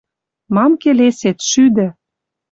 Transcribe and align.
Мам 0.55 0.71
келесет, 0.81 1.37
шӱдӹ!» 1.49 1.87